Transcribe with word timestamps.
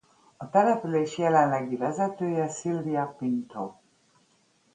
A 0.37 0.49
település 0.49 1.17
jelenlegi 1.17 1.75
vezetője 1.75 2.47
Silvia 2.47 3.15
Pinto. 3.17 3.75